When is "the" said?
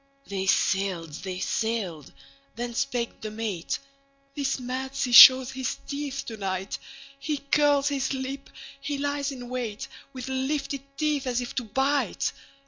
3.21-3.29